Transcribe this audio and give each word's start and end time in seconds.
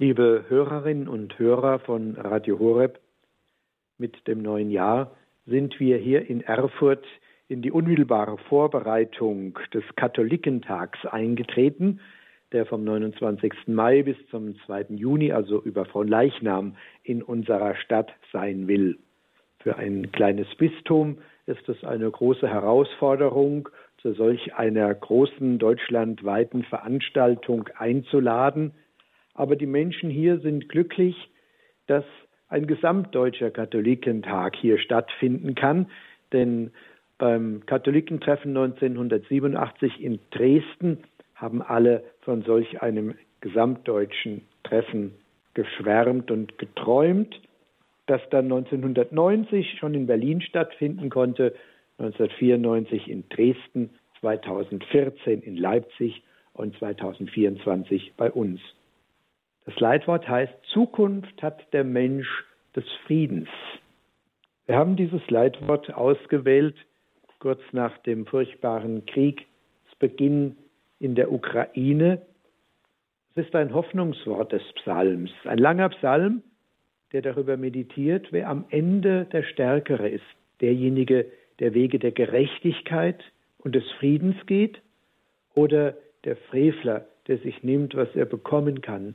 Liebe 0.00 0.44
Hörerinnen 0.46 1.08
und 1.08 1.36
Hörer 1.40 1.80
von 1.80 2.14
Radio 2.14 2.60
Horeb, 2.60 3.00
mit 3.98 4.28
dem 4.28 4.42
neuen 4.42 4.70
Jahr 4.70 5.10
sind 5.44 5.80
wir 5.80 5.96
hier 5.96 6.30
in 6.30 6.40
Erfurt 6.40 7.04
in 7.48 7.62
die 7.62 7.72
unmittelbare 7.72 8.38
Vorbereitung 8.48 9.58
des 9.74 9.82
Katholikentags 9.96 11.04
eingetreten, 11.04 11.98
der 12.52 12.64
vom 12.64 12.84
29. 12.84 13.52
Mai 13.66 14.04
bis 14.04 14.16
zum 14.30 14.54
2. 14.66 14.86
Juni, 14.90 15.32
also 15.32 15.60
über 15.60 15.84
Leichnam, 16.04 16.76
in 17.02 17.20
unserer 17.20 17.74
Stadt 17.74 18.12
sein 18.32 18.68
will. 18.68 18.98
Für 19.58 19.78
ein 19.78 20.12
kleines 20.12 20.46
Bistum 20.58 21.18
ist 21.46 21.68
es 21.68 21.82
eine 21.82 22.08
große 22.08 22.46
Herausforderung, 22.46 23.68
zu 24.00 24.12
solch 24.12 24.54
einer 24.54 24.94
großen 24.94 25.58
deutschlandweiten 25.58 26.62
Veranstaltung 26.62 27.68
einzuladen. 27.76 28.74
Aber 29.38 29.54
die 29.54 29.66
Menschen 29.66 30.10
hier 30.10 30.40
sind 30.40 30.68
glücklich, 30.68 31.30
dass 31.86 32.04
ein 32.48 32.66
gesamtdeutscher 32.66 33.52
Katholikentag 33.52 34.56
hier 34.56 34.78
stattfinden 34.78 35.54
kann, 35.54 35.86
denn 36.32 36.72
beim 37.18 37.64
Katholikentreffen 37.64 38.56
1987 38.56 40.02
in 40.02 40.18
Dresden 40.32 41.04
haben 41.36 41.62
alle 41.62 42.02
von 42.22 42.42
solch 42.42 42.82
einem 42.82 43.14
gesamtdeutschen 43.40 44.42
Treffen 44.64 45.14
geschwärmt 45.54 46.32
und 46.32 46.58
geträumt, 46.58 47.40
das 48.06 48.20
dann 48.30 48.46
1990 48.46 49.78
schon 49.78 49.94
in 49.94 50.08
Berlin 50.08 50.40
stattfinden 50.40 51.10
konnte, 51.10 51.54
1994 51.98 53.08
in 53.08 53.28
Dresden, 53.28 53.90
2014 54.18 55.42
in 55.42 55.56
Leipzig 55.56 56.24
und 56.54 56.76
2024 56.78 58.14
bei 58.16 58.32
uns. 58.32 58.60
Das 59.68 59.78
Leitwort 59.80 60.26
heißt, 60.26 60.54
Zukunft 60.72 61.42
hat 61.42 61.74
der 61.74 61.84
Mensch 61.84 62.26
des 62.74 62.86
Friedens. 63.04 63.50
Wir 64.64 64.76
haben 64.76 64.96
dieses 64.96 65.20
Leitwort 65.28 65.92
ausgewählt 65.92 66.74
kurz 67.38 67.60
nach 67.72 67.98
dem 67.98 68.24
furchtbaren 68.24 69.04
Kriegsbeginn 69.04 70.56
in 71.00 71.14
der 71.14 71.30
Ukraine. 71.30 72.22
Es 73.34 73.44
ist 73.44 73.54
ein 73.54 73.74
Hoffnungswort 73.74 74.52
des 74.52 74.62
Psalms, 74.76 75.30
ein 75.44 75.58
langer 75.58 75.90
Psalm, 75.90 76.42
der 77.12 77.20
darüber 77.20 77.58
meditiert, 77.58 78.28
wer 78.30 78.48
am 78.48 78.64
Ende 78.70 79.26
der 79.26 79.42
Stärkere 79.42 80.08
ist, 80.08 80.24
derjenige, 80.62 81.26
der 81.58 81.74
Wege 81.74 81.98
der 81.98 82.12
Gerechtigkeit 82.12 83.22
und 83.58 83.74
des 83.74 83.84
Friedens 83.98 84.46
geht, 84.46 84.80
oder 85.54 85.94
der 86.24 86.36
Frevler, 86.36 87.04
der 87.26 87.36
sich 87.36 87.62
nimmt, 87.62 87.94
was 87.94 88.08
er 88.16 88.24
bekommen 88.24 88.80
kann 88.80 89.14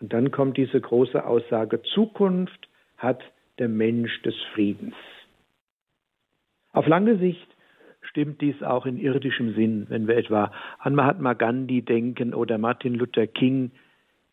und 0.00 0.12
dann 0.12 0.30
kommt 0.30 0.56
diese 0.56 0.80
große 0.80 1.24
Aussage, 1.24 1.82
Zukunft 1.82 2.68
hat 2.96 3.22
der 3.58 3.68
Mensch 3.68 4.22
des 4.22 4.34
Friedens. 4.54 4.94
Auf 6.72 6.86
lange 6.86 7.18
Sicht 7.18 7.46
stimmt 8.02 8.40
dies 8.40 8.62
auch 8.62 8.86
in 8.86 8.98
irdischem 8.98 9.54
Sinn, 9.54 9.86
wenn 9.88 10.06
wir 10.06 10.16
etwa 10.16 10.52
an 10.78 10.94
Mahatma 10.94 11.32
Gandhi 11.32 11.82
denken 11.82 12.34
oder 12.34 12.58
Martin 12.58 12.94
Luther 12.94 13.26
King, 13.26 13.70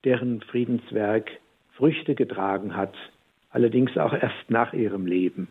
deren 0.03 0.41
Friedenswerk 0.41 1.31
Früchte 1.71 2.15
getragen 2.15 2.75
hat, 2.75 2.93
allerdings 3.49 3.97
auch 3.97 4.13
erst 4.13 4.49
nach 4.49 4.73
ihrem 4.73 5.05
Leben. 5.05 5.47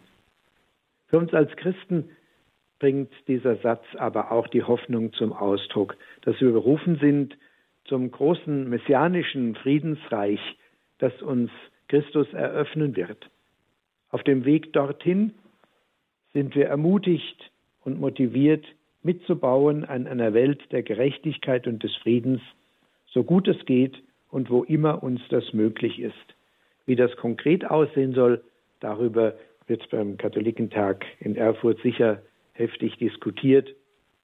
Für 1.09 1.19
uns 1.19 1.33
als 1.35 1.55
Christen 1.57 2.11
bringt 2.79 3.13
dieser 3.29 3.57
Satz 3.57 3.85
aber 3.97 4.33
auch 4.33 4.49
die 4.49 4.63
Hoffnung 4.63 5.13
zum 5.15 5.33
Ausdruck, 5.33 5.97
dass 6.23 6.41
wir 6.41 6.53
berufen 6.53 6.99
sind, 7.01 7.37
zum 7.85 8.11
großen 8.11 8.69
messianischen 8.69 9.55
Friedensreich, 9.57 10.41
das 10.99 11.21
uns 11.23 11.51
Christus 11.89 12.33
eröffnen 12.33 12.97
wird. 12.97 13.29
Auf 14.11 14.23
dem 14.23 14.45
Weg 14.45 14.73
dorthin 14.73 15.33
sind 16.33 16.55
wir 16.55 16.67
ermutigt 16.67 17.51
und 17.85 18.01
motiviert, 18.01 18.65
mitzubauen 19.03 19.85
an 19.85 20.07
einer 20.07 20.33
Welt 20.33 20.61
der 20.71 20.83
Gerechtigkeit 20.83 21.67
und 21.67 21.83
des 21.83 21.95
Friedens, 21.97 22.41
so 23.07 23.25
gut 23.25 23.49
es 23.49 23.65
geht 23.67 24.03
und 24.31 24.49
wo 24.49 24.63
immer 24.63 25.03
uns 25.03 25.21
das 25.29 25.53
möglich 25.53 25.99
ist. 25.99 26.15
Wie 26.87 26.97
das 26.97 27.15
konkret 27.17 27.69
aussehen 27.71 28.15
soll, 28.15 28.43
darüber 28.81 29.35
wird 29.67 29.89
beim 29.91 30.17
Katholikentag 30.17 31.05
in 31.21 31.37
Erfurt 31.37 31.81
sicher 31.83 32.23
heftig 32.53 32.97
diskutiert 32.99 33.75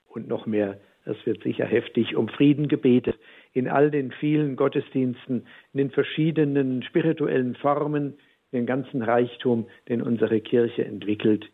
und 0.09 0.29
noch 0.29 0.47
mehr 0.47 0.79
es 1.09 1.25
wird 1.27 1.43
sicher 1.43 1.65
heftig 1.65 2.17
um 2.17 2.29
Frieden 2.29 2.69
gebetet. 2.69 3.17
In 3.53 3.69
all 3.69 3.91
den 3.91 4.13
vielen 4.13 4.57
Gottesdiensten, 4.57 5.47
in 5.73 5.79
den 5.79 5.91
verschiedenen 5.91 6.83
spirituellen 6.83 7.55
Formen, 7.57 8.15
den 8.53 8.67
ganzen 8.67 9.03
Reichtum, 9.03 9.67
den 9.89 10.03
unsere 10.03 10.41
Kirche 10.41 10.85
entwickelt. 10.85 11.51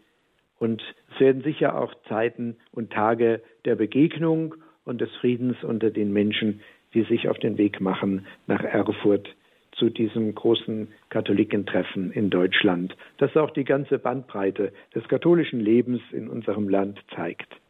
Und 0.59 0.82
es 1.12 1.20
werden 1.20 1.42
sicher 1.42 1.78
auch 1.78 1.94
Zeiten 2.09 2.56
und 2.72 2.92
Tage 2.92 3.42
der 3.65 3.76
Begegnung 3.76 4.54
und 4.84 5.00
des 5.00 5.10
Friedens 5.16 5.62
unter 5.62 5.91
den 5.91 6.12
Menschen, 6.12 6.60
die 6.94 7.03
sich 7.03 7.28
auf 7.28 7.38
den 7.38 7.59
Weg 7.59 7.81
machen 7.81 8.26
nach 8.47 8.62
Erfurt 8.62 9.34
zu 9.72 9.91
diesem 9.91 10.34
großen 10.34 10.88
Katholikentreffen 11.09 12.12
in 12.12 12.31
Deutschland, 12.31 12.97
das 13.19 13.36
auch 13.36 13.50
die 13.50 13.65
ganze 13.65 13.98
Bandbreite 13.98 14.72
des 14.94 15.06
katholischen 15.09 15.59
Lebens 15.59 16.00
in 16.12 16.28
unserem 16.28 16.69
Land 16.69 17.00
zeigt 17.16 17.60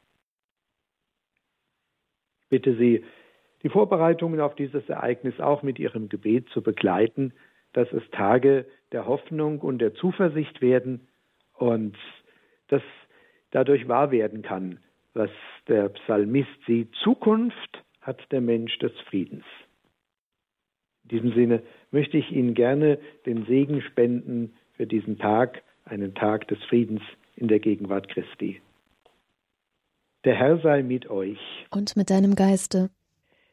bitte 2.55 2.77
Sie, 2.77 3.03
die 3.65 3.69
Vorbereitungen 3.69 4.39
auf 4.39 4.55
dieses 4.55 4.89
Ereignis 4.89 5.41
auch 5.41 5.65
mit 5.65 5.81
Ihrem 5.81 6.09
Gebet 6.09 6.49
zu 6.51 6.63
begleiten, 6.63 7.33
dass 7.73 7.93
es 7.93 8.09
Tage 8.13 8.65
der 8.93 9.09
Hoffnung 9.09 9.59
und 9.59 9.81
der 9.81 9.95
Zuversicht 9.95 10.61
werden 10.61 11.09
und 11.55 11.97
dass 12.69 12.83
dadurch 13.51 13.89
wahr 13.89 14.13
werden 14.13 14.43
kann, 14.43 14.79
was 15.15 15.31
der 15.67 15.89
Psalmist 15.89 16.65
sieht. 16.65 16.95
Zukunft 17.03 17.83
hat 18.01 18.21
der 18.31 18.41
Mensch 18.41 18.79
des 18.79 18.93
Friedens. 19.09 19.45
In 21.03 21.09
diesem 21.09 21.33
Sinne 21.35 21.63
möchte 21.91 22.19
ich 22.19 22.31
Ihnen 22.31 22.55
gerne 22.55 23.01
den 23.27 23.47
Segen 23.47 23.83
spenden 23.83 24.55
für 24.77 24.87
diesen 24.87 25.19
Tag, 25.19 25.65
einen 25.87 26.15
Tag 26.15 26.47
des 26.47 26.63
Friedens 26.69 27.03
in 27.35 27.49
der 27.49 27.59
Gegenwart 27.59 28.09
Christi. 28.09 28.61
Der 30.25 30.35
Herr 30.35 30.59
sei 30.59 30.83
mit 30.83 31.11
euch. 31.11 31.39
Und 31.71 31.97
mit 31.97 32.09
deinem 32.09 32.35
Geiste. 32.35 32.89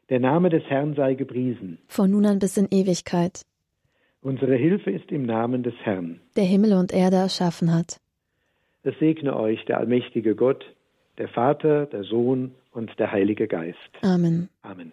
Der 0.08 0.20
Name 0.20 0.48
des 0.48 0.64
Herrn 0.64 0.94
sei 0.94 1.14
gepriesen. 1.14 1.78
Von 1.88 2.10
nun 2.10 2.24
an 2.24 2.38
bis 2.38 2.56
in 2.56 2.68
Ewigkeit. 2.70 3.42
Unsere 4.22 4.56
Hilfe 4.56 4.90
ist 4.90 5.10
im 5.10 5.24
Namen 5.24 5.62
des 5.62 5.74
Herrn. 5.82 6.20
Der 6.36 6.44
Himmel 6.44 6.72
und 6.74 6.92
Erde 6.92 7.16
erschaffen 7.16 7.74
hat. 7.74 7.98
Es 8.84 8.98
segne 8.98 9.36
euch 9.36 9.64
der 9.66 9.78
allmächtige 9.78 10.34
Gott, 10.34 10.64
der 11.18 11.28
Vater, 11.28 11.86
der 11.86 12.04
Sohn 12.04 12.52
und 12.72 12.90
der 12.98 13.12
Heilige 13.12 13.48
Geist. 13.48 13.78
Amen. 14.02 14.48
Amen. 14.62 14.92